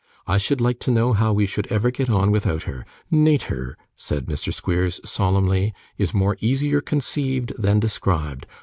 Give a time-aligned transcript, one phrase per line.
[0.25, 2.87] 'I should like to know how we should ever get on without her.
[3.11, 4.51] Natur,' said Mr.
[4.51, 8.47] Squeers, solemnly, 'is more easier conceived than described.